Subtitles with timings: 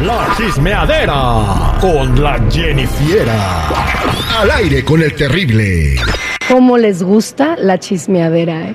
[0.00, 3.68] La chismeadera con la Jennifiera.
[4.40, 5.96] Al aire con el terrible.
[6.48, 8.74] ¿Cómo les gusta la chismeadera, eh?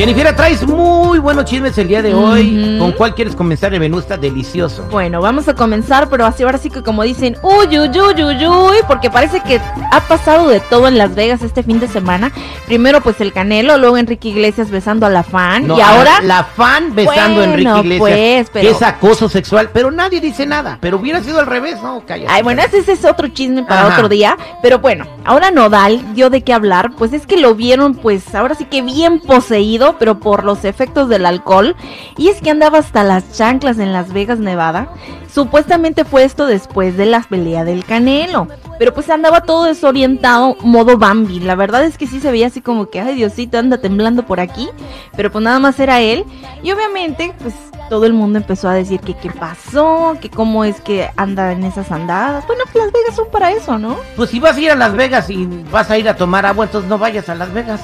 [0.00, 2.78] Jennifer, traes muy buenos chismes el día de hoy.
[2.78, 3.74] ¿Con cuál quieres comenzar?
[3.74, 4.86] El menú está delicioso.
[4.90, 8.46] Bueno, vamos a comenzar, pero así ahora sí que como dicen, uy, uy, uy, uy,
[8.46, 9.60] uy, porque parece que
[9.92, 12.32] ha pasado de todo en Las Vegas este fin de semana.
[12.66, 16.44] Primero pues el Canelo, luego Enrique Iglesias besando a la fan No, y ahora La
[16.44, 17.98] fan besando a Enrique Iglesias.
[17.98, 20.78] pues, pero- que es acoso sexual, pero nadie dice nada.
[20.80, 22.02] Pero hubiera sido al revés, ¿no?
[22.06, 22.32] Cállate.
[22.32, 23.96] Ay, bueno, ese, ese es otro chisme para Ajá.
[23.96, 24.38] otro día.
[24.62, 26.92] Pero bueno, ahora Nodal dio de qué hablar.
[26.96, 31.08] Pues es que lo vieron, pues ahora sí que bien poseído, pero por los efectos
[31.08, 31.76] del alcohol.
[32.16, 34.92] Y es que andaba hasta las chanclas en Las Vegas, Nevada.
[35.32, 38.48] Supuestamente fue esto después de la pelea del Canelo.
[38.78, 41.40] Pero pues andaba todo desorientado, modo Bambi.
[41.40, 44.40] La verdad es que sí se veía así como que, ay Diosito, anda temblando por
[44.40, 44.68] aquí.
[45.16, 46.24] Pero pues nada más era él.
[46.62, 47.54] Y obviamente, pues
[47.90, 51.64] todo el mundo empezó a decir que qué pasó, que cómo es que anda en
[51.64, 52.46] esas andadas.
[52.46, 53.98] Bueno, pues Las Vegas son para eso, ¿no?
[54.16, 56.66] Pues si vas a ir a Las Vegas y vas a ir a tomar agua,
[56.66, 57.80] entonces no vayas a Las Vegas.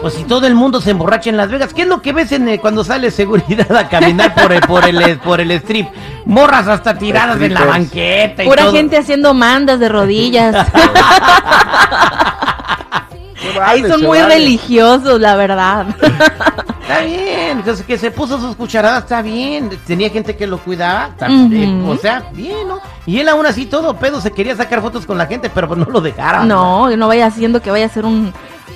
[0.00, 2.32] Pues si todo el mundo se emborracha en Las Vegas, ¿qué es lo que ves
[2.32, 5.88] en, eh, cuando sale seguridad a caminar por el, por el, por el strip?
[6.24, 8.72] Morras hasta tiradas en la banqueta y Pura todo.
[8.72, 10.66] gente haciendo mandas de rodillas.
[13.62, 14.34] Ahí son muy vale.
[14.36, 15.86] religiosos, la verdad.
[16.88, 19.70] Está bien, que que se puso sus cucharadas, está bien.
[19.86, 22.80] Tenía gente que lo cuidaba, está- eh, o sea, bien, ¿no?
[23.04, 25.78] Y él aún así todo pedo se quería sacar fotos con la gente, pero pues
[25.78, 26.48] no lo dejaron.
[26.48, 28.32] No, no vaya haciendo que vaya a ser un,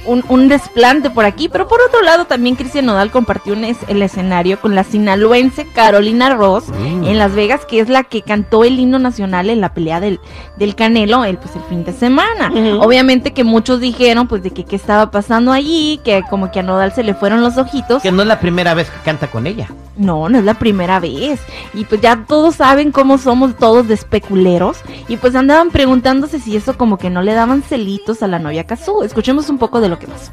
[0.07, 1.49] un, un desplante por aquí.
[1.49, 5.67] Pero por otro lado, también Cristian Nodal compartió un es- el escenario con la sinaloense
[5.67, 7.05] Carolina Ross Mm.
[7.05, 10.21] en Las Vegas, que es la que cantó el himno nacional en la pelea del,
[10.57, 12.51] del Canelo el, pues, el fin de semana.
[12.81, 16.63] Obviamente que muchos dijeron pues de que qué estaba pasando allí, que como que a
[16.63, 18.03] Nodal se le fueron los ojitos.
[18.03, 19.69] Que no es la primera vez que canta con ella.
[19.97, 21.41] No, no es la primera vez.
[21.75, 24.79] Y pues ya todos saben cómo somos todos de especuleros.
[25.09, 28.65] Y pues andaban preguntándose si eso como que no le daban celitos a la novia
[28.65, 29.03] Kazu.
[29.03, 30.33] Escuchemos un poco de lo que pasó.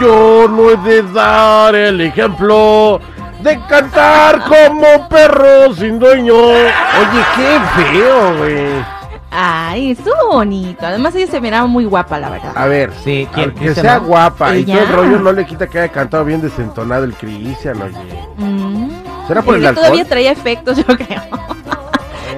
[0.00, 3.00] Yo no he de dar el ejemplo
[3.42, 6.34] de cantar como perro sin dueño.
[6.34, 8.98] Oye, qué feo, güey.
[9.30, 10.86] Ay, estuvo bonito.
[10.86, 12.52] Además ella se miraba muy guapa, la verdad.
[12.56, 14.06] A ver, Sí, ¿quién- que sea no?
[14.06, 17.80] guapa y todo el rollo no le quita que haya cantado bien desentonado el Cristian,
[17.82, 17.96] oye.
[18.38, 18.88] Mm.
[19.26, 19.84] ¿Será por Es el que alcohol?
[19.84, 21.22] todavía traía efectos, yo creo.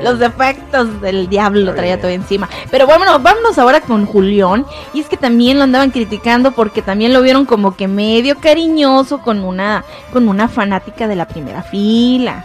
[0.02, 2.48] Los efectos del diablo traía todavía encima.
[2.70, 4.64] Pero bueno, vámonos ahora con Julián.
[4.92, 9.18] Y es que también lo andaban criticando porque también lo vieron como que medio cariñoso
[9.18, 12.44] con una, con una fanática de la primera fila.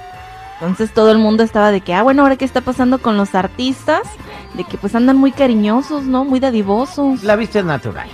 [0.60, 3.36] Entonces todo el mundo estaba de que, ah, bueno, ahora qué está pasando con los
[3.36, 4.02] artistas,
[4.54, 6.24] de que pues andan muy cariñosos, ¿no?
[6.24, 7.24] Muy dadivosos.
[7.24, 8.08] La vista es natural.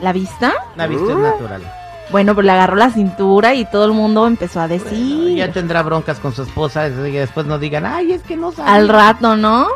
[0.00, 0.52] ¿La vista?
[0.76, 1.22] La vista es Uh.
[1.22, 1.62] natural.
[2.10, 5.36] Bueno, pues le agarró la cintura y todo el mundo empezó a decir.
[5.36, 8.70] Ya tendrá broncas con su esposa y después no digan, ay, es que no sabe.
[8.70, 9.66] Al rato, ¿no?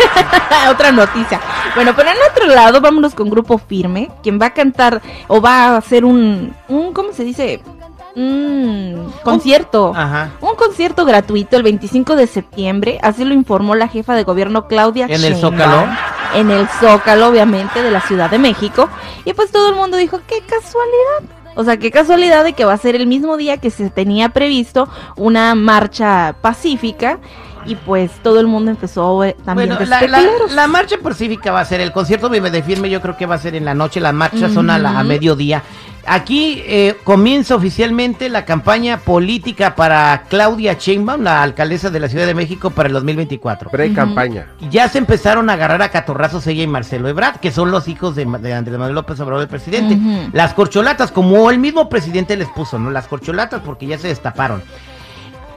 [0.70, 1.40] Otra noticia.
[1.74, 5.68] Bueno, pero en otro lado, vámonos con Grupo Firme, quien va a cantar o va
[5.68, 7.60] a hacer un, un ¿cómo se dice?
[8.14, 9.92] Un concierto.
[9.94, 10.32] Ajá.
[10.40, 15.04] Un concierto gratuito el 25 de septiembre, así lo informó la jefa de gobierno Claudia
[15.06, 15.86] ¿En el Zócalo?
[16.34, 18.88] En el Zócalo, obviamente, de la Ciudad de México.
[19.26, 21.35] Y pues todo el mundo dijo, qué casualidad.
[21.56, 24.28] O sea, qué casualidad de que va a ser el mismo día que se tenía
[24.28, 27.18] previsto una marcha pacífica.
[27.68, 30.00] Y pues todo el mundo empezó también Bueno, la,
[30.54, 33.34] la- marcha pacífica va a ser el concierto Vive de Firme, yo creo que va
[33.34, 35.64] a ser en la noche, las marchas son a, la, a mediodía.
[36.06, 42.26] Aquí eh, comienza oficialmente la campaña política para Claudia Sheinbaum, la alcaldesa de la Ciudad
[42.26, 43.70] de México para el 2024.
[43.70, 44.46] Pre-campaña.
[44.70, 48.14] Ya se empezaron a agarrar a catorrazos ella y Marcelo Ebrard, que son los hijos
[48.14, 49.98] de, Andrés Manuel López Obrador, el presidente.
[50.32, 52.90] Las corcholatas, como el mismo presidente les puso, ¿no?
[52.90, 54.62] Las corcholatas porque ya se destaparon.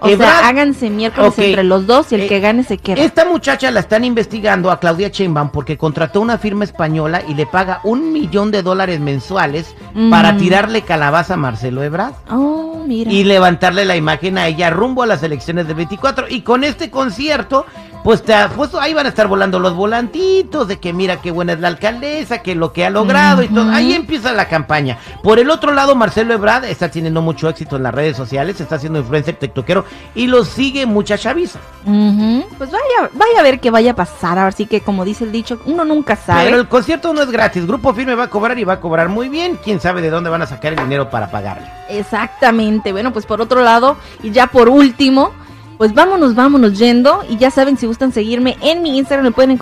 [0.01, 3.01] O Ebrard- sea, háganse miércoles entre los dos y el Eh, que gane se queda.
[3.01, 7.46] Esta muchacha la están investigando a Claudia Sheinbaum porque contrató una firma española y le
[7.46, 10.10] paga un millón de dólares mensuales Mm.
[10.10, 13.12] para tirarle calabaza a Marcelo Ebrard Oh, mira.
[13.12, 16.28] y levantarle la imagen a ella rumbo a las elecciones del 24.
[16.30, 17.66] Y con este concierto,
[18.04, 21.54] pues, te, pues ahí van a estar volando los volantitos de que mira qué buena
[21.54, 23.69] es la alcaldesa, que lo que ha logrado y todo.
[23.72, 24.98] Ahí empieza la campaña.
[25.24, 28.75] Por el otro lado, Marcelo Ebrard está teniendo mucho éxito en las redes sociales, está
[28.75, 29.86] haciendo influencer tiktokero
[30.16, 31.60] y lo sigue mucha chaviza.
[31.84, 34.38] Pues vaya, vaya a ver qué vaya a pasar.
[34.38, 36.45] Ahora sí que, como dice el dicho, uno nunca sabe.
[36.45, 37.66] Pero el concierto no es gratis.
[37.66, 39.60] Grupo Firme va a cobrar y va a cobrar muy bien.
[39.63, 41.68] Quién sabe de dónde van a sacar el dinero para pagarle.
[41.90, 42.92] Exactamente.
[42.92, 45.31] Bueno, pues por otro lado, y ya por último,
[45.80, 47.24] pues vámonos, vámonos yendo.
[47.30, 49.52] Y ya saben, si gustan seguirme en mi Instagram, me pueden